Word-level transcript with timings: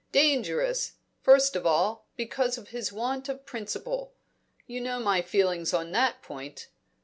Dangerous, 0.11 0.93
first 1.21 1.55
of 1.55 1.63
all, 1.67 2.07
because 2.15 2.57
of 2.57 2.69
his 2.69 2.91
want 2.91 3.29
of 3.29 3.45
principle 3.45 4.15
you 4.65 4.81
know 4.81 4.99
my 4.99 5.21
feelings 5.21 5.75
on 5.75 5.91
that 5.91 6.23
point. 6.23 6.69